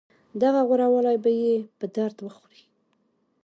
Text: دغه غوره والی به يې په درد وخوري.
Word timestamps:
دغه 0.41 0.61
غوره 0.67 0.87
والی 0.93 1.17
به 1.23 1.31
يې 1.41 1.55
په 1.79 1.85
درد 1.97 2.17
وخوري. 2.21 2.63